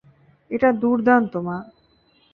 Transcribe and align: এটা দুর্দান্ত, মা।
এটা 0.51 0.69
দুর্দান্ত, 0.71 1.33
মা। 1.37 1.57